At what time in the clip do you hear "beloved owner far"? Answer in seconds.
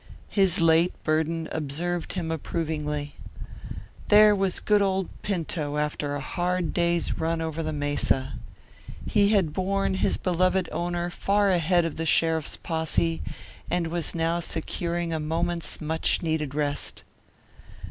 10.17-11.51